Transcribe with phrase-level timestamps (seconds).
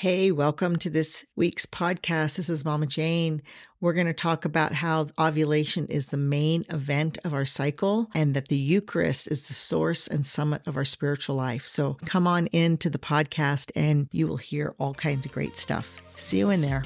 [0.00, 2.36] Hey, welcome to this week's podcast.
[2.36, 3.42] This is Mama Jane.
[3.80, 8.32] We're going to talk about how ovulation is the main event of our cycle and
[8.34, 11.66] that the Eucharist is the source and summit of our spiritual life.
[11.66, 16.00] So come on into the podcast and you will hear all kinds of great stuff.
[16.16, 16.84] See you in there.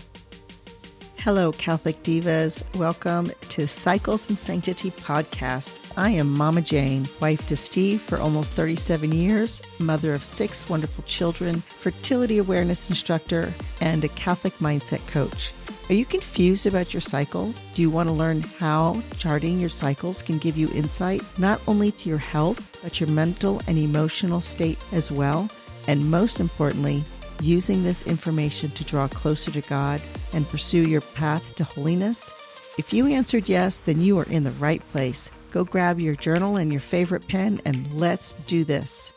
[1.24, 2.64] Hello, Catholic Divas.
[2.76, 5.78] Welcome to Cycles and Sanctity podcast.
[5.96, 11.04] I am Mama Jane, wife to Steve for almost 37 years, mother of six wonderful
[11.04, 15.52] children, fertility awareness instructor, and a Catholic mindset coach.
[15.88, 17.54] Are you confused about your cycle?
[17.74, 21.92] Do you want to learn how charting your cycles can give you insight not only
[21.92, 25.48] to your health, but your mental and emotional state as well?
[25.86, 27.04] And most importantly,
[27.42, 30.00] using this information to draw closer to God
[30.32, 32.30] and pursue your path to holiness?
[32.78, 35.30] If you answered yes, then you are in the right place.
[35.50, 39.12] Go grab your journal and your favorite pen and let's do this.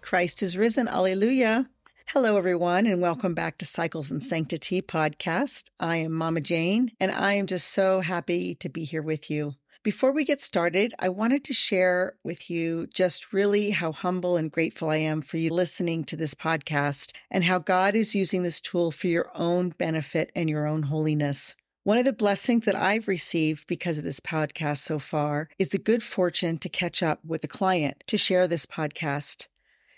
[0.00, 0.88] Christ is risen.
[0.88, 1.68] Alleluia.
[2.06, 5.70] Hello, everyone, and welcome back to Cycles and Sanctity podcast.
[5.78, 9.54] I am Mama Jane, and I am just so happy to be here with you.
[9.82, 14.52] Before we get started, I wanted to share with you just really how humble and
[14.52, 18.60] grateful I am for you listening to this podcast and how God is using this
[18.60, 21.56] tool for your own benefit and your own holiness.
[21.82, 25.78] One of the blessings that I've received because of this podcast so far is the
[25.78, 29.46] good fortune to catch up with a client to share this podcast.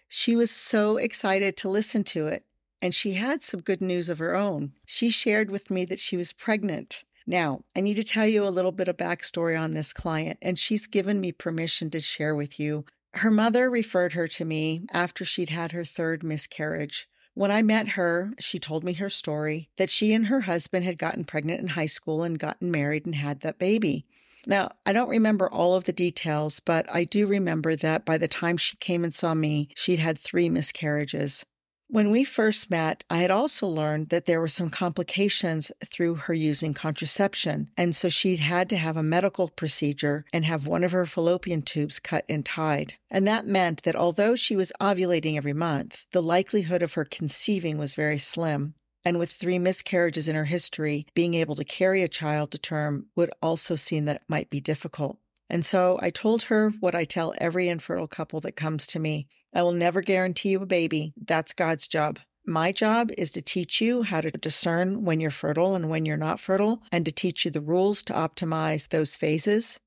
[0.07, 2.45] She was so excited to listen to it,
[2.81, 4.75] and she had some good news of her own.
[4.87, 7.03] She shared with me that she was pregnant.
[7.27, 10.59] Now, I need to tell you a little bit of backstory on this client, and
[10.59, 12.85] she's given me permission to share with you.
[13.15, 17.09] Her mother referred her to me after she'd had her third miscarriage.
[17.35, 20.99] When I met her, she told me her story that she and her husband had
[20.99, 24.07] gotten pregnant in high school and gotten married and had that baby.
[24.47, 28.29] Now, I don't remember all of the details, but I do remember that by the
[28.29, 31.47] time she came and saw me, she'd had three miscarriages.
[31.93, 36.33] When we first met, I had also learned that there were some complications through her
[36.33, 37.69] using contraception.
[37.77, 41.61] And so she'd had to have a medical procedure and have one of her fallopian
[41.61, 42.95] tubes cut and tied.
[43.11, 47.77] And that meant that although she was ovulating every month, the likelihood of her conceiving
[47.77, 48.73] was very slim.
[49.05, 53.09] And with three miscarriages in her history, being able to carry a child to term
[53.17, 55.19] would also seem that it might be difficult.
[55.53, 59.27] And so I told her what I tell every infertile couple that comes to me
[59.55, 61.13] I will never guarantee you a baby.
[61.15, 62.19] That's God's job.
[62.47, 66.17] My job is to teach you how to discern when you're fertile and when you're
[66.17, 69.79] not fertile, and to teach you the rules to optimize those phases.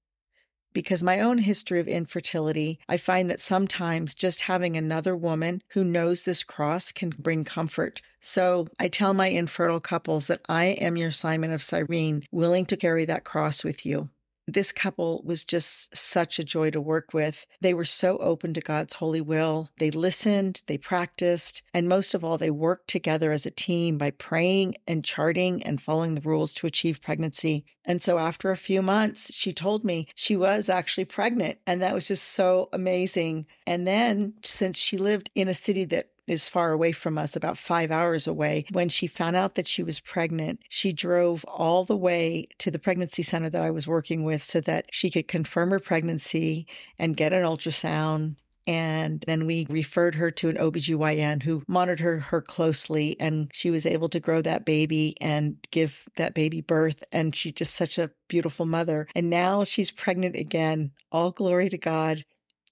[0.72, 5.84] Because my own history of infertility, I find that sometimes just having another woman who
[5.84, 8.02] knows this cross can bring comfort.
[8.20, 12.78] So I tell my infertile couples that I am your Simon of Cyrene, willing to
[12.78, 14.10] carry that cross with you.
[14.48, 17.48] This couple was just such a joy to work with.
[17.62, 19.70] They were so open to God's holy will.
[19.80, 24.12] They listened, they practiced, and most of all, they worked together as a team by
[24.12, 27.66] praying and charting and following the rules to achieve pregnancy.
[27.86, 31.60] And so after a few months, she told me she was actually pregnant.
[31.66, 33.46] And that was just so amazing.
[33.66, 37.58] And then since she lived in a city that is far away from us, about
[37.58, 38.66] five hours away.
[38.72, 42.80] When she found out that she was pregnant, she drove all the way to the
[42.80, 47.18] pregnancy center that I was working with so that she could confirm her pregnancy and
[47.18, 48.36] get an ultrasound
[48.68, 53.86] and then we referred her to an OBGYN who monitored her closely and she was
[53.86, 57.04] able to grow that baby and give that baby birth.
[57.12, 59.08] And she's just such a beautiful mother.
[59.16, 60.92] And now she's pregnant again.
[61.12, 62.26] All glory to God.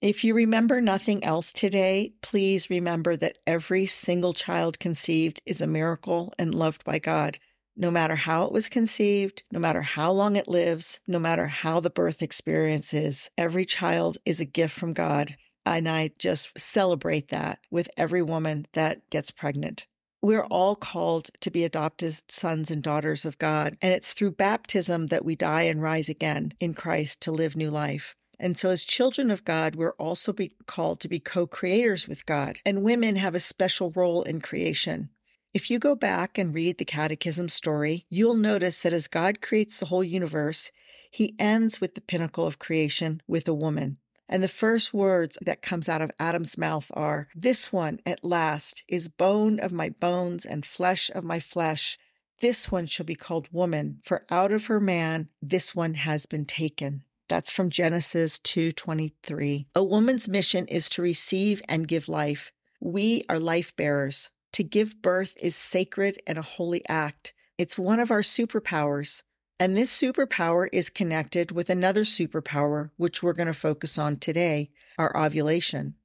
[0.04, 5.66] If you remember nothing else today, please remember that every single child conceived is a
[5.66, 7.38] miracle and loved by God.
[7.74, 11.80] No matter how it was conceived, no matter how long it lives, no matter how
[11.80, 15.38] the birth experience is, every child is a gift from God.
[15.64, 19.86] And I just celebrate that with every woman that gets pregnant.
[20.20, 25.06] We're all called to be adopted sons and daughters of God, and it's through baptism
[25.06, 28.14] that we die and rise again in Christ to live new life.
[28.38, 32.26] And so, as children of God, we're also be called to be co creators with
[32.26, 35.10] God, and women have a special role in creation.
[35.52, 39.78] If you go back and read the Catechism story, you'll notice that as God creates
[39.78, 40.72] the whole universe,
[41.10, 43.98] he ends with the pinnacle of creation with a woman.
[44.28, 48.82] And the first words that comes out of Adam's mouth are, This one at last
[48.88, 51.98] is bone of my bones and flesh of my flesh.
[52.40, 56.46] This one shall be called woman, for out of her man this one has been
[56.46, 57.04] taken.
[57.34, 59.66] That's from Genesis 2:23.
[59.74, 62.52] A woman's mission is to receive and give life.
[62.78, 64.30] We are life bearers.
[64.52, 67.32] To give birth is sacred and a holy act.
[67.58, 69.24] It's one of our superpowers.
[69.58, 74.70] And this superpower is connected with another superpower, which we're going to focus on today
[74.96, 75.96] our ovulation.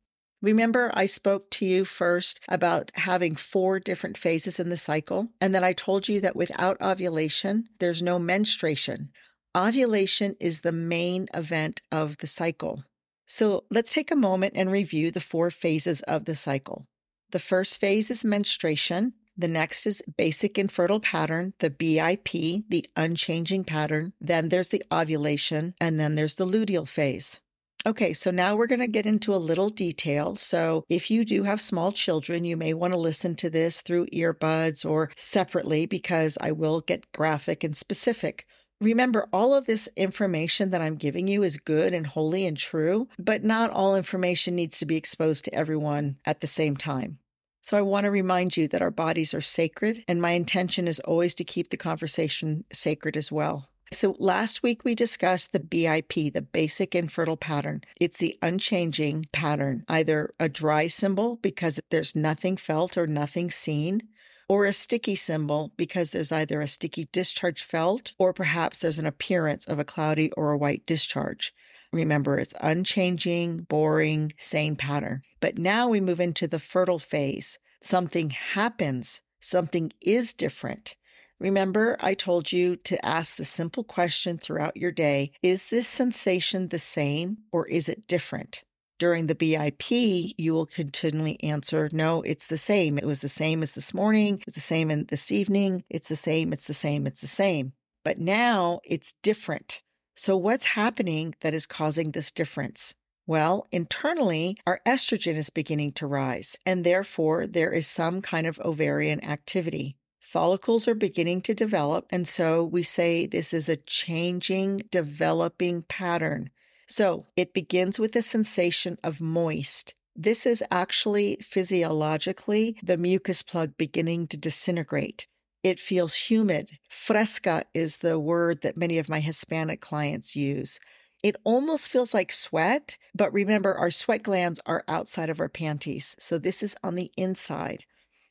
[0.42, 5.54] Remember, I spoke to you first about having four different phases in the cycle, and
[5.54, 9.12] then I told you that without ovulation, there's no menstruation.
[9.58, 12.84] Ovulation is the main event of the cycle.
[13.26, 16.86] So let's take a moment and review the four phases of the cycle.
[17.32, 19.14] The first phase is menstruation.
[19.36, 24.14] The next is basic infertile pattern, the BIP, the unchanging pattern.
[24.22, 27.40] Then there's the ovulation, and then there's the luteal phase.
[27.88, 30.36] Okay, so now we're going to get into a little detail.
[30.36, 34.08] So, if you do have small children, you may want to listen to this through
[34.08, 38.46] earbuds or separately because I will get graphic and specific.
[38.82, 43.10] Remember, all of this information that I'm giving you is good and holy and true,
[43.20, 47.20] but not all information needs to be exposed to everyone at the same time.
[47.62, 51.02] So I want to remind you that our bodies are sacred, and my intention is
[51.02, 53.68] always to keep the conversation sacred as well.
[53.92, 57.82] So last week we discussed the BIP, the basic infertile pattern.
[58.00, 64.04] It's the unchanging pattern, either a dry symbol because there's nothing felt or nothing seen,
[64.50, 69.06] or a sticky symbol because there's either a sticky discharge felt or perhaps there's an
[69.06, 71.54] appearance of a cloudy or a white discharge.
[71.94, 75.22] Remember, it's unchanging, boring, same pattern.
[75.40, 77.58] But now we move into the fertile phase.
[77.82, 80.96] Something happens, something is different.
[81.40, 86.68] Remember, I told you to ask the simple question throughout your day Is this sensation
[86.68, 88.64] the same or is it different?
[89.00, 92.98] During the BIP, you will continually answer, no, it's the same.
[92.98, 94.44] It was the same as this morning.
[94.46, 95.86] It's the same in this evening.
[95.90, 96.52] It's the same.
[96.52, 97.08] It's the same.
[97.08, 97.72] It's the same.
[98.04, 99.82] But now it's different.
[100.18, 102.94] So, what's happening that is causing this difference?
[103.26, 108.60] Well, internally, our estrogen is beginning to rise, and therefore there is some kind of
[108.60, 109.96] ovarian activity.
[110.20, 116.50] Follicles are beginning to develop, and so we say this is a changing, developing pattern.
[116.90, 119.94] So it begins with a sensation of moist.
[120.16, 125.28] This is actually physiologically the mucus plug beginning to disintegrate.
[125.64, 126.72] It feels humid.
[126.90, 130.80] Fresca is the word that many of my Hispanic clients use.
[131.22, 136.16] It almost feels like sweat, but remember, our sweat glands are outside of our panties.
[136.18, 137.86] So this is on the inside.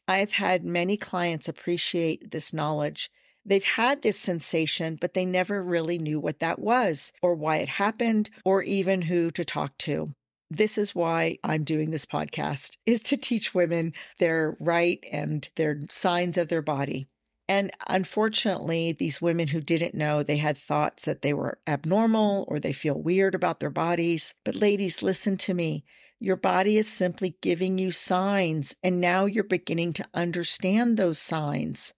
[0.09, 3.11] I've had many clients appreciate this knowledge
[3.49, 7.69] They've had this sensation, but they never really knew what that was or why it
[7.71, 10.09] happened or even who to talk to.
[10.51, 15.81] This is why I'm doing this podcast is to teach women their right and their
[15.89, 17.09] signs of their body.
[17.49, 22.61] And unfortunately, these women who didn't know, they had thoughts that they were abnormal or
[22.61, 24.35] they feel weird about their bodies.
[24.45, 25.85] But ladies, listen to me.
[26.21, 31.95] Your body is simply giving you signs, and now you're beginning to understand those signs.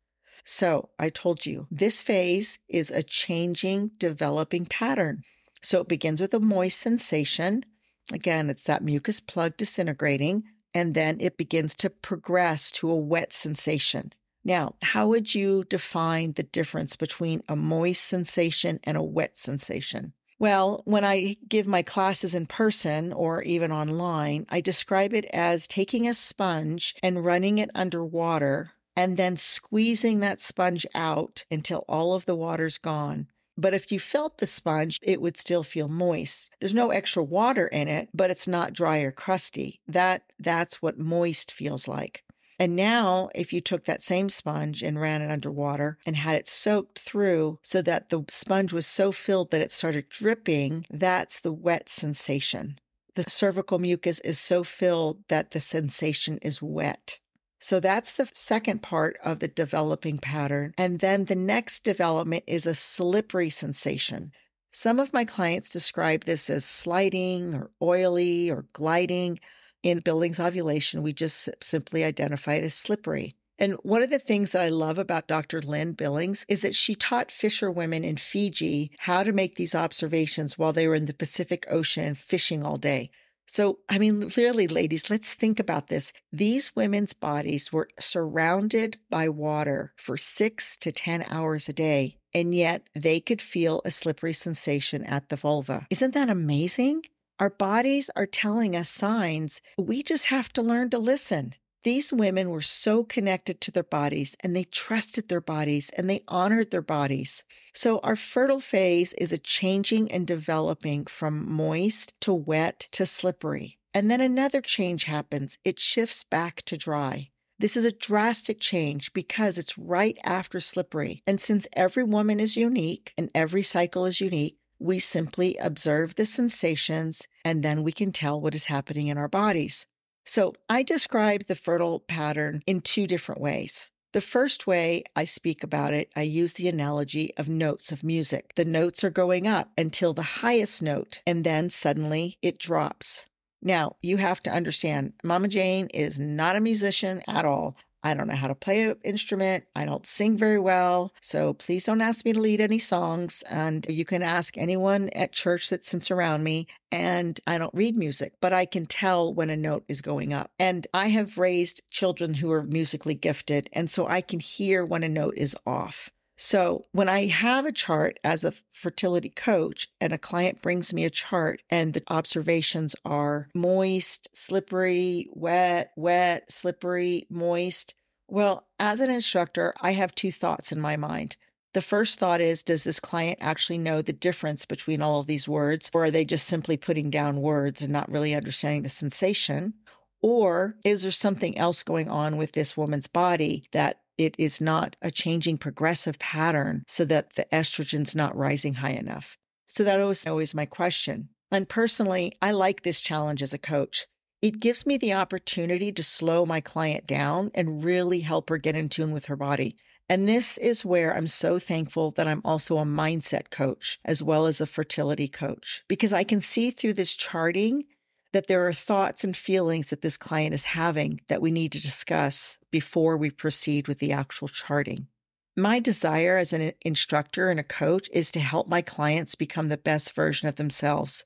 [0.53, 5.23] So I told you this phase is a changing, developing pattern.
[5.63, 7.65] So it begins with a moist sensation.
[8.13, 10.43] Again, it's that mucus plug disintegrating,
[10.75, 14.13] and then it begins to progress to a wet sensation.
[14.43, 20.15] Now, how would you define the difference between a moist sensation and a wet sensation?
[20.41, 25.69] Well, when I give my classes in person or even online, I describe it as
[25.69, 31.85] taking a sponge and running it under water and then squeezing that sponge out until
[31.89, 33.29] all of the water's gone.
[33.57, 36.51] But if you felt the sponge, it would still feel moist.
[36.61, 39.81] There's no extra water in it, but it's not dry or crusty.
[39.87, 42.25] That that's what moist feels like.
[42.59, 46.37] And now, if you took that same sponge and ran it under water and had
[46.37, 51.41] it soaked through so that the sponge was so filled that it started dripping, that's
[51.41, 52.79] the wet sensation.
[53.15, 57.19] The cervical mucus is so filled that the sensation is wet.
[57.61, 60.73] So that's the second part of the developing pattern.
[60.79, 64.33] And then the next development is a slippery sensation.
[64.73, 69.39] Some of my clients describe this as sliding or oily or gliding.
[69.83, 73.35] In Billings ovulation, we just simply identify it as slippery.
[73.59, 75.61] And one of the things that I love about Dr.
[75.61, 80.59] Lynn Billings is that she taught fisher women in Fiji how to make these observations
[80.59, 83.11] while they were in the Pacific Ocean fishing all day.
[83.53, 86.13] So, I mean, clearly, ladies, let's think about this.
[86.33, 92.55] These women's bodies were surrounded by water for six to 10 hours a day, and
[92.55, 95.89] yet they could feel a slippery sensation at the vulva.
[95.91, 97.03] Isn't that amazing?
[97.41, 99.61] Our bodies are telling us signs.
[99.77, 101.55] We just have to learn to listen.
[101.83, 106.23] These women were so connected to their bodies and they trusted their bodies and they
[106.29, 107.43] honored their bodies.
[107.73, 113.79] So, our fertile phase is a changing and developing from moist to wet to slippery.
[113.95, 117.31] And then another change happens it shifts back to dry.
[117.59, 121.23] This is a drastic change because it's right after slippery.
[121.27, 126.25] And since every woman is unique and every cycle is unique, we simply observe the
[126.25, 129.87] sensations and then we can tell what is happening in our bodies.
[130.25, 133.89] So I describe the fertile pattern in two different ways.
[134.13, 138.55] The first way I speak about it, I use the analogy of notes of music.
[138.57, 143.27] The notes are going up until the highest note, and then suddenly it drops.
[143.63, 147.77] Now, you have to understand, Mama Jane is not a musician at all.
[148.03, 149.65] I don't know how to play an instrument.
[149.77, 151.13] I don't sing very well.
[151.21, 153.43] So please don't ask me to lead any songs.
[153.49, 156.67] And you can ask anyone at church that sits around me.
[156.91, 160.51] And I don't read music, but I can tell when a note is going up.
[160.59, 163.69] And I have raised children who are musically gifted.
[163.73, 166.11] And so I can hear when a note is off.
[166.43, 171.05] So when I have a chart as a fertility coach and a client brings me
[171.05, 177.95] a chart and the observations are moist, slippery, wet, wet, slippery, moist.
[178.27, 181.37] Well, as an instructor, I have two thoughts in my mind.
[181.75, 185.47] The first thought is Does this client actually know the difference between all of these
[185.47, 189.75] words, or are they just simply putting down words and not really understanding the sensation?
[190.23, 194.97] Or is there something else going on with this woman's body that it is not
[195.01, 199.39] a changing progressive pattern so that the estrogen's not rising high enough.
[199.67, 201.31] So that was always my question.
[201.51, 204.07] And personally, I like this challenge as a coach.
[204.43, 208.77] It gives me the opportunity to slow my client down and really help her get
[208.77, 209.75] in tune with her body.
[210.07, 214.45] And this is where I'm so thankful that I'm also a mindset coach as well
[214.45, 217.85] as a fertility coach because I can see through this charting
[218.33, 221.81] that there are thoughts and feelings that this client is having that we need to
[221.81, 225.09] discuss before we proceed with the actual charting.
[225.57, 229.77] My desire as an instructor and a coach is to help my clients become the
[229.77, 231.25] best version of themselves.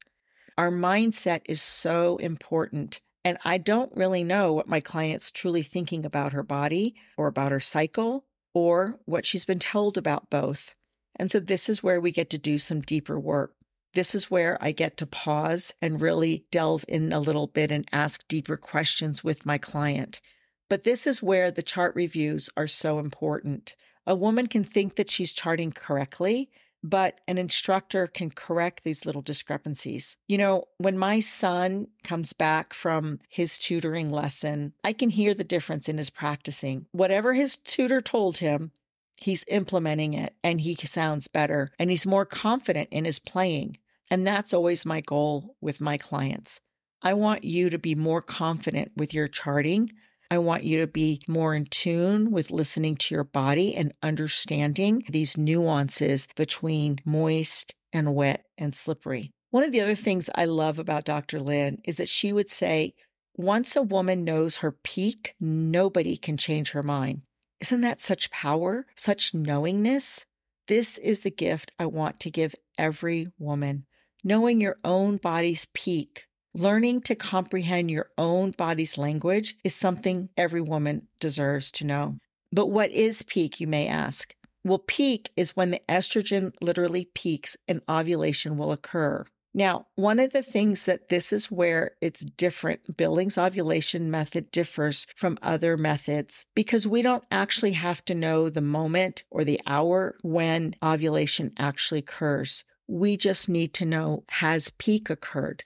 [0.57, 3.01] Our mindset is so important.
[3.25, 7.53] And I don't really know what my client's truly thinking about her body or about
[7.53, 10.75] her cycle or what she's been told about both.
[11.17, 13.55] And so this is where we get to do some deeper work.
[13.95, 17.89] This is where I get to pause and really delve in a little bit and
[17.93, 20.21] ask deeper questions with my client.
[20.69, 23.77] But this is where the chart reviews are so important.
[24.07, 26.51] A woman can think that she's charting correctly,
[26.83, 30.17] but an instructor can correct these little discrepancies.
[30.27, 35.45] You know, when my son comes back from his tutoring lesson, I can hear the
[35.45, 36.87] difference in his practicing.
[36.91, 38.73] Whatever his tutor told him,
[39.21, 43.79] he's implementing it and he sounds better and he's more confident in his playing.
[44.11, 46.61] And that's always my goal with my clients.
[47.03, 49.91] I want you to be more confident with your charting.
[50.31, 55.05] I want you to be more in tune with listening to your body and understanding
[55.09, 59.31] these nuances between moist and wet and slippery.
[59.51, 61.41] One of the other things I love about Dr.
[61.41, 62.95] Lynn is that she would say,
[63.37, 67.23] once a woman knows her peak, nobody can change her mind.
[67.61, 70.25] Isn't that such power, such knowingness?
[70.69, 73.87] This is the gift I want to give every woman
[74.25, 80.63] knowing your own body's peak, learning to comprehend your own body's language is something every
[80.63, 82.17] woman deserves to know.
[82.51, 84.35] But what is peak, you may ask?
[84.65, 89.27] Well, peak is when the estrogen literally peaks and ovulation will occur.
[89.57, 95.07] Now, one of the things that this is where it's different, Billings ovulation method differs
[95.15, 100.17] from other methods because we don't actually have to know the moment or the hour
[100.23, 102.65] when ovulation actually occurs.
[102.87, 105.65] We just need to know has peak occurred?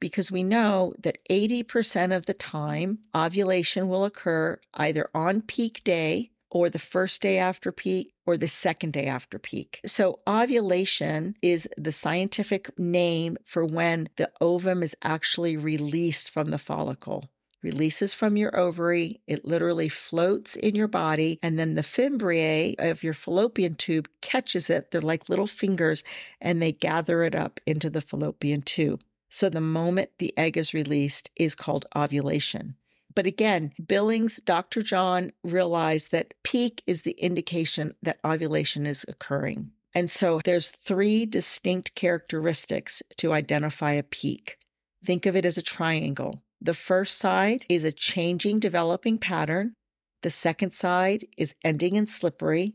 [0.00, 6.30] Because we know that 80% of the time, ovulation will occur either on peak day
[6.50, 9.80] or the first day after peak or the second day after peak.
[9.84, 16.58] So, ovulation is the scientific name for when the ovum is actually released from the
[16.58, 17.28] follicle
[17.62, 19.20] releases from your ovary.
[19.26, 21.38] It literally floats in your body.
[21.42, 24.90] And then the fimbriae of your fallopian tube catches it.
[24.90, 26.04] They're like little fingers
[26.40, 29.02] and they gather it up into the fallopian tube.
[29.28, 32.76] So the moment the egg is released is called ovulation.
[33.14, 34.82] But again, Billings, Dr.
[34.82, 39.72] John realized that peak is the indication that ovulation is occurring.
[39.94, 44.58] And so there's three distinct characteristics to identify a peak.
[45.04, 46.42] Think of it as a triangle.
[46.60, 49.74] The first side is a changing, developing pattern.
[50.22, 52.74] The second side is ending and slippery.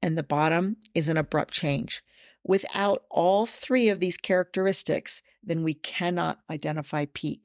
[0.00, 2.02] And the bottom is an abrupt change.
[2.44, 7.40] Without all three of these characteristics, then we cannot identify peak.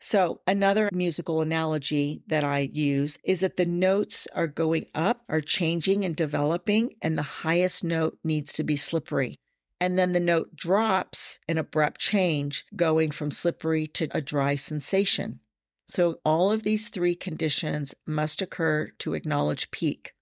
[0.00, 5.40] So, another musical analogy that I use is that the notes are going up, are
[5.40, 9.36] changing and developing, and the highest note needs to be slippery.
[9.80, 15.40] And then the note drops an abrupt change, going from slippery to a dry sensation.
[15.86, 20.12] So, all of these three conditions must occur to acknowledge peak.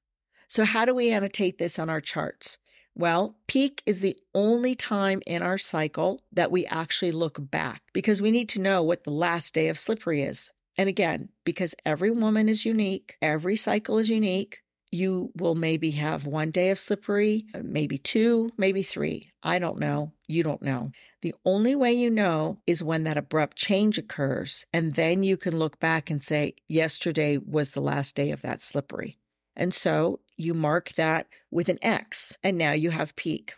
[0.47, 2.59] So, how do we annotate this on our charts?
[2.95, 8.23] Well, peak is the only time in our cycle that we actually look back because
[8.23, 10.51] we need to know what the last day of slippery is.
[10.79, 16.27] And again, because every woman is unique, every cycle is unique, you will maybe have
[16.27, 19.31] one day of slippery, uh, maybe two, maybe three.
[19.43, 20.13] I don't know.
[20.27, 20.93] You don't know.
[21.23, 24.65] The only way you know is when that abrupt change occurs.
[24.73, 28.61] And then you can look back and say, yesterday was the last day of that
[28.61, 29.19] slippery.
[29.57, 33.55] And so you mark that with an X, and now you have peak.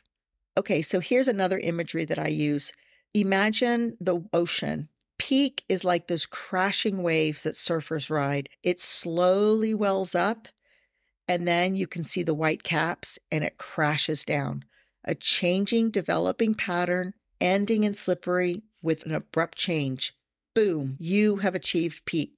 [0.57, 2.73] Okay, so here's another imagery that I use.
[3.15, 4.89] Imagine the ocean.
[5.19, 8.49] Peak is like those crashing waves that surfers ride.
[8.63, 10.47] It slowly wells up,
[11.29, 14.65] and then you can see the white caps and it crashes down.
[15.05, 20.15] A changing, developing pattern, ending in slippery with an abrupt change.
[20.55, 22.33] Boom, you have achieved peak.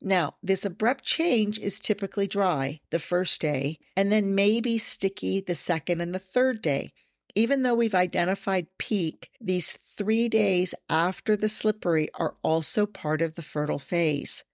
[0.00, 5.54] Now, this abrupt change is typically dry the first day and then maybe sticky the
[5.54, 6.92] second and the third day.
[7.34, 13.34] Even though we've identified peak, these three days after the slippery are also part of
[13.34, 14.44] the fertile phase.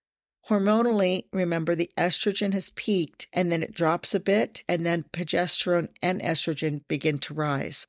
[0.49, 5.88] Hormonally, remember the estrogen has peaked and then it drops a bit, and then progesterone
[6.02, 7.87] and estrogen begin to rise.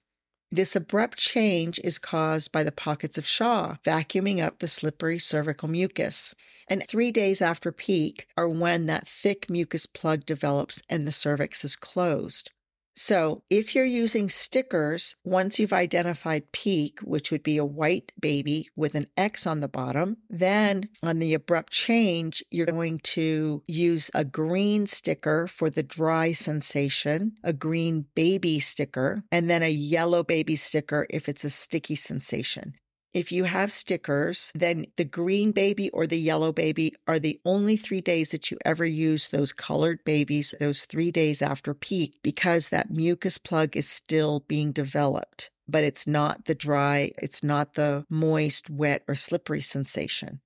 [0.52, 5.70] This abrupt change is caused by the pockets of Shaw vacuuming up the slippery cervical
[5.70, 6.36] mucus.
[6.68, 11.64] And three days after peak are when that thick mucus plug develops and the cervix
[11.64, 12.52] is closed.
[13.02, 18.68] So, if you're using stickers, once you've identified peak, which would be a white baby
[18.76, 24.12] with an X on the bottom, then on the abrupt change, you're going to use
[24.14, 30.22] a green sticker for the dry sensation, a green baby sticker, and then a yellow
[30.22, 32.74] baby sticker if it's a sticky sensation.
[33.12, 37.76] If you have stickers, then the green baby or the yellow baby are the only
[37.76, 42.70] three days that you ever use those colored babies, those three days after peak, because
[42.70, 48.06] that mucus plug is still being developed, but it's not the dry, it's not the
[48.12, 50.40] moist, wet, or slippery sensation.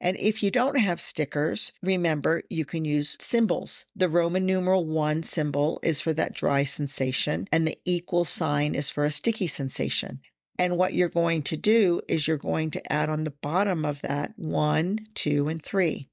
[0.00, 3.86] And if you don't have stickers, remember you can use symbols.
[3.96, 8.88] The Roman numeral one symbol is for that dry sensation, and the equal sign is
[8.88, 10.20] for a sticky sensation.
[10.58, 14.02] And what you're going to do is you're going to add on the bottom of
[14.02, 16.06] that one, two, and three.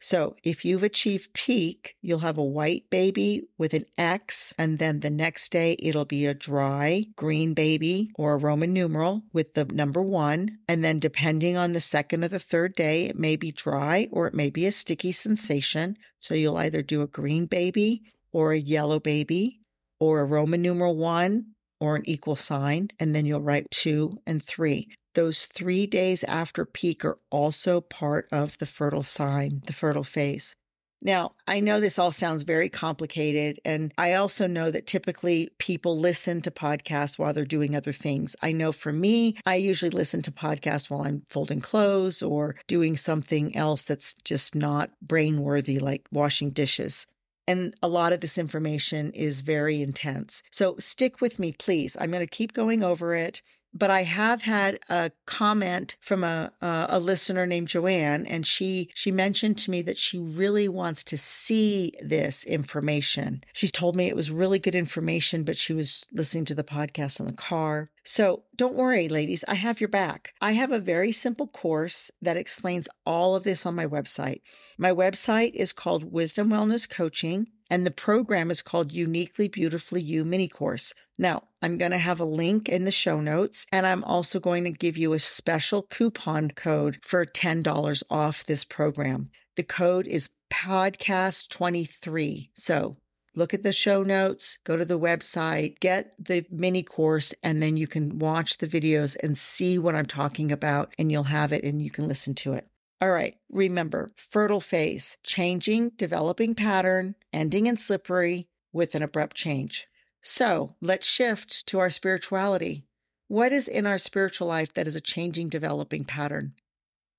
[0.00, 5.00] So if you've achieved peak, you'll have a white baby with an X, and then
[5.00, 9.64] the next day it'll be a dry green baby or a Roman numeral with the
[9.64, 10.58] number one.
[10.68, 14.28] And then depending on the second or the third day, it may be dry or
[14.28, 15.96] it may be a sticky sensation.
[16.18, 19.60] So you'll either do a green baby or a yellow baby
[19.98, 24.42] or a Roman numeral one or an equal sign, and then you'll write two and
[24.42, 24.88] three.
[25.14, 30.54] Those three days after peak are also part of the fertile sign, the fertile phase.
[31.00, 35.96] Now, I know this all sounds very complicated, and I also know that typically people
[35.96, 38.34] listen to podcasts while they're doing other things.
[38.42, 42.96] I know for me, I usually listen to podcasts while I'm folding clothes or doing
[42.96, 47.06] something else that's just not brain worthy, like washing dishes.
[47.48, 50.42] And a lot of this information is very intense.
[50.50, 51.96] So stick with me, please.
[51.98, 53.40] I'm going to keep going over it
[53.74, 59.10] but I have had a comment from a a listener named Joanne, and she she
[59.10, 63.44] mentioned to me that she really wants to see this information.
[63.52, 67.20] She's told me it was really good information, but she was listening to the podcast
[67.20, 67.90] in the car.
[68.10, 70.32] So don't worry, ladies, I have your back.
[70.40, 74.40] I have a very simple course that explains all of this on my website.
[74.78, 80.24] My website is called Wisdom Wellness Coaching and the program is called Uniquely Beautifully You
[80.24, 80.94] mini course.
[81.18, 84.64] Now, I'm going to have a link in the show notes, and I'm also going
[84.64, 89.28] to give you a special coupon code for $10 off this program.
[89.56, 92.48] The code is podcast23.
[92.54, 92.96] So
[93.38, 97.76] look at the show notes, go to the website, get the mini course, and then
[97.76, 101.64] you can watch the videos and see what I'm talking about, and you'll have it
[101.64, 102.66] and you can listen to it.
[103.00, 109.86] All right, remember fertile phase, changing, developing pattern, ending in slippery with an abrupt change.
[110.20, 112.84] So let's shift to our spirituality.
[113.28, 116.54] What is in our spiritual life that is a changing, developing pattern?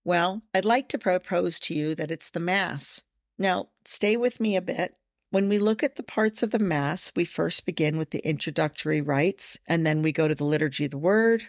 [0.04, 3.02] Well, I'd like to propose to you that it's the Mass.
[3.38, 4.96] Now, stay with me a bit.
[5.32, 9.00] When we look at the parts of the Mass, we first begin with the introductory
[9.00, 11.44] rites, and then we go to the Liturgy of the Word,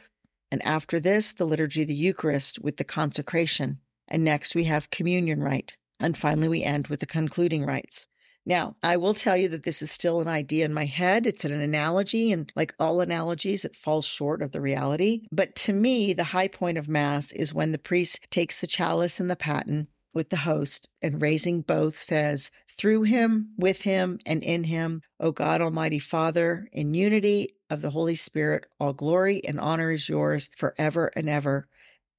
[0.52, 3.78] and after this, the Liturgy of the Eucharist with the consecration.
[4.06, 5.78] And next we have communion rite.
[5.98, 8.06] And finally, we end with the concluding rites.
[8.44, 11.26] Now, I will tell you that this is still an idea in my head.
[11.26, 15.22] It's an analogy, and like all analogies, it falls short of the reality.
[15.32, 19.20] But to me, the high point of Mass is when the priest takes the chalice
[19.20, 24.42] and the paten with the host and raising both says, Through him, with him, and
[24.42, 29.60] in him, O God Almighty Father, in unity of the Holy Spirit, all glory and
[29.60, 31.68] honor is yours forever and ever.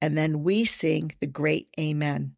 [0.00, 2.36] And then we sing the great Amen.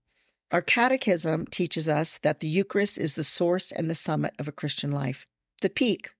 [0.50, 4.52] Our catechism teaches us that the Eucharist is the source and the summit of a
[4.52, 5.24] Christian life,
[5.62, 6.10] the peak.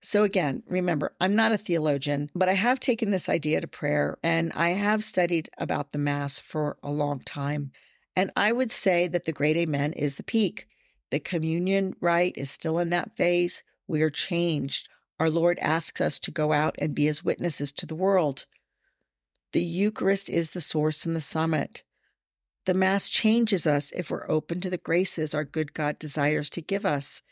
[0.00, 4.18] So, again, remember, I'm not a theologian, but I have taken this idea to prayer
[4.22, 7.72] and I have studied about the Mass for a long time.
[8.18, 10.66] And I would say that the Great Amen is the peak.
[11.12, 13.62] The communion rite is still in that phase.
[13.86, 14.88] We are changed.
[15.20, 18.46] Our Lord asks us to go out and be his witnesses to the world.
[19.52, 21.84] The Eucharist is the source and the summit.
[22.66, 26.60] The Mass changes us if we're open to the graces our good God desires to
[26.60, 27.22] give us.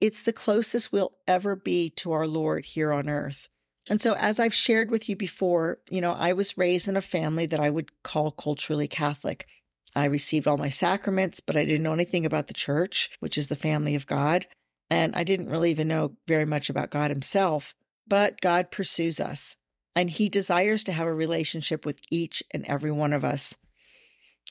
[0.00, 3.46] It's the closest we'll ever be to our Lord here on earth.
[3.88, 7.00] And so, as I've shared with you before, you know, I was raised in a
[7.00, 9.46] family that I would call culturally Catholic.
[9.94, 13.48] I received all my sacraments, but I didn't know anything about the church, which is
[13.48, 14.46] the family of God.
[14.90, 17.74] And I didn't really even know very much about God himself.
[18.06, 19.56] But God pursues us,
[19.94, 23.56] and he desires to have a relationship with each and every one of us.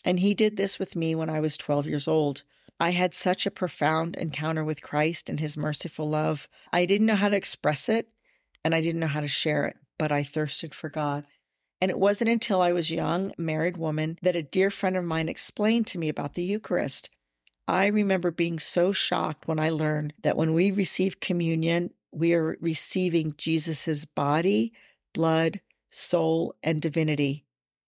[0.06, 2.44] And he did this with me when I was 12 years old.
[2.80, 6.48] I had such a profound encounter with Christ and his merciful love.
[6.74, 8.08] I didn't know how to express it
[8.64, 11.26] and I didn't know how to share it, but I thirsted for God.
[11.82, 15.04] And it wasn't until I was a young married woman that a dear friend of
[15.04, 17.10] mine explained to me about the Eucharist.
[17.68, 22.58] I remember being so shocked when I learned that when we receive communion, we are
[22.62, 24.74] receiving Jesus' body,
[25.14, 27.46] blood, soul, and divinity.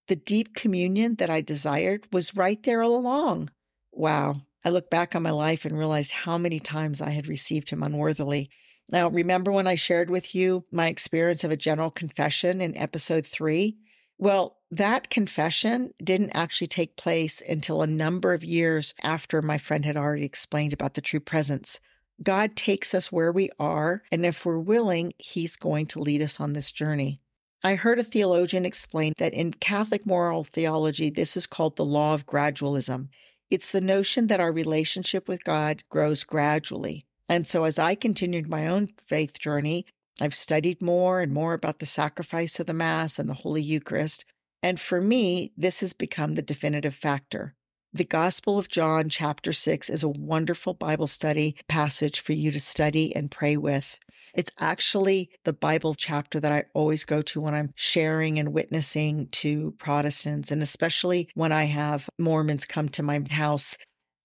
[0.07, 3.51] The deep communion that I desired was right there all along.
[3.91, 4.41] Wow.
[4.65, 7.83] I look back on my life and realized how many times I had received him
[7.83, 8.49] unworthily.
[8.91, 13.25] Now, remember when I shared with you my experience of a general confession in episode
[13.25, 13.77] three?
[14.17, 19.85] Well, that confession didn't actually take place until a number of years after my friend
[19.85, 21.79] had already explained about the true presence.
[22.21, 26.39] God takes us where we are, and if we're willing, He's going to lead us
[26.39, 27.19] on this journey.
[27.63, 32.13] I heard a theologian explain that in Catholic moral theology, this is called the law
[32.13, 33.07] of gradualism.
[33.49, 37.05] It's the notion that our relationship with God grows gradually.
[37.33, 39.87] And so, as I continued my own faith journey,
[40.21, 44.23] I've studied more and more about the sacrifice of the Mass and the Holy Eucharist.
[44.61, 47.55] And for me, this has become the definitive factor.
[47.91, 52.59] The Gospel of John, chapter 6, is a wonderful Bible study passage for you to
[52.59, 53.97] study and pray with.
[54.35, 59.25] It's actually the Bible chapter that I always go to when I'm sharing and witnessing
[59.31, 63.75] to Protestants, and especially when I have Mormons come to my house.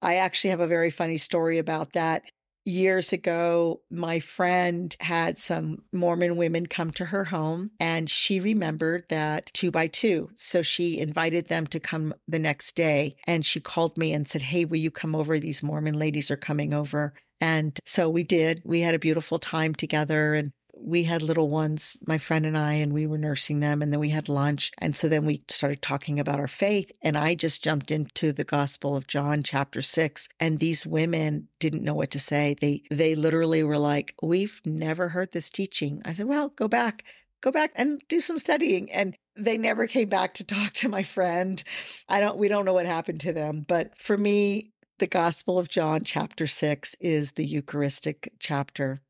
[0.03, 2.23] I actually have a very funny story about that
[2.65, 9.05] years ago, my friend had some Mormon women come to her home and she remembered
[9.09, 10.31] that two by two.
[10.35, 14.43] So she invited them to come the next day and she called me and said,
[14.43, 15.39] Hey, will you come over?
[15.39, 17.15] These Mormon ladies are coming over.
[17.41, 18.63] And so we did.
[18.65, 22.75] We had a beautiful time together and we had little ones, my friend and I,
[22.75, 23.83] and we were nursing them.
[23.83, 24.73] And then we had lunch.
[24.79, 26.91] And so then we started talking about our faith.
[27.03, 30.29] And I just jumped into the Gospel of John, chapter six.
[30.41, 32.57] And these women didn't know what to say.
[32.61, 36.03] They, they literally were like, We've never heard this teaching.
[36.05, 37.05] I said, Well, go back,
[37.41, 38.91] go back and do some studying.
[38.91, 41.63] And they never came back to talk to my friend.
[42.09, 43.65] I don't, we don't know what happened to them.
[43.67, 49.01] But for me, the Gospel of John, chapter six, is the Eucharistic chapter.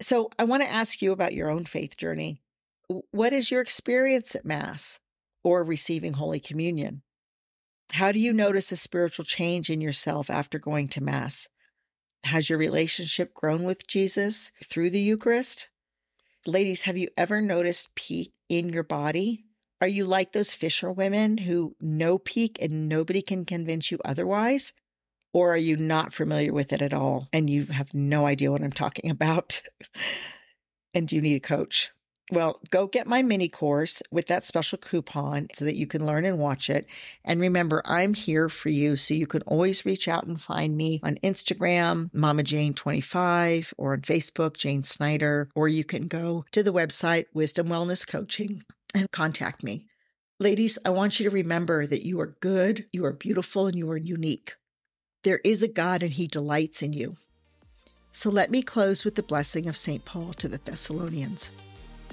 [0.00, 2.40] So I want to ask you about your own faith journey.
[3.10, 5.00] What is your experience at Mass
[5.42, 7.02] or receiving Holy Communion?
[7.92, 11.48] How do you notice a spiritual change in yourself after going to Mass?
[12.24, 15.68] Has your relationship grown with Jesus through the Eucharist?
[16.46, 19.44] Ladies, have you ever noticed peak in your body?
[19.80, 24.72] Are you like those fisher women who know peak and nobody can convince you otherwise?
[25.32, 28.62] Or are you not familiar with it at all and you have no idea what
[28.62, 29.62] I'm talking about?
[30.94, 31.92] and you need a coach?
[32.30, 36.26] Well, go get my mini course with that special coupon so that you can learn
[36.26, 36.86] and watch it.
[37.24, 38.96] And remember, I'm here for you.
[38.96, 44.02] So you can always reach out and find me on Instagram, Mama Jane25, or on
[44.02, 48.62] Facebook, Jane Snyder, or you can go to the website, Wisdom Wellness Coaching,
[48.94, 49.86] and contact me.
[50.38, 53.90] Ladies, I want you to remember that you are good, you are beautiful, and you
[53.90, 54.54] are unique.
[55.28, 57.18] There is a God and he delights in you.
[58.12, 60.02] So let me close with the blessing of St.
[60.06, 61.50] Paul to the Thessalonians.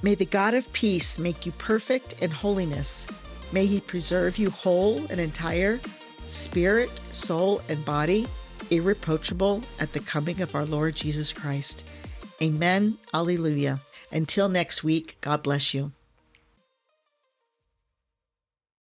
[0.04, 3.08] May the God of peace make you perfect in holiness.
[3.54, 5.80] May he preserve you whole and entire,
[6.28, 8.28] spirit, soul, and body,
[8.69, 11.86] irreproachable at the coming of our Lord Jesus Christ.
[12.41, 12.97] Amen.
[13.13, 13.80] Alleluia.
[14.12, 15.93] Until next week, God bless you.